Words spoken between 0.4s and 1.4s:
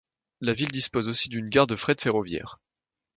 ville dispose aussi